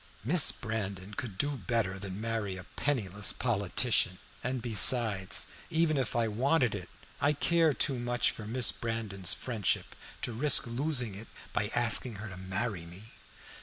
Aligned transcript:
"Miss 0.23 0.51
Brandon 0.51 1.13
could 1.13 1.37
do 1.37 1.51
better 1.57 1.99
than 1.99 2.19
marry 2.19 2.57
a 2.57 2.63
penniless 2.75 3.31
politician, 3.31 4.17
and 4.43 4.59
besides, 4.59 5.45
even 5.69 5.95
if 5.95 6.15
I 6.15 6.27
wanted 6.27 6.73
it, 6.73 6.89
I 7.21 7.33
care 7.33 7.71
too 7.75 7.99
much 7.99 8.31
for 8.31 8.47
Miss 8.47 8.71
Brandon's 8.71 9.35
friendship 9.35 9.95
to 10.23 10.33
risk 10.33 10.65
losing 10.65 11.13
it 11.13 11.27
by 11.53 11.67
asking 11.75 12.15
her 12.15 12.29
to 12.29 12.37
marry 12.37 12.83
me." 12.87 13.11